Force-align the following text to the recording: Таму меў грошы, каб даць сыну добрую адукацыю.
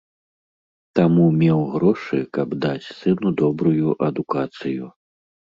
Таму 0.99 1.25
меў 1.41 1.59
грошы, 1.75 2.19
каб 2.37 2.57
даць 2.67 2.87
сыну 2.97 3.29
добрую 3.43 3.89
адукацыю. 4.11 4.91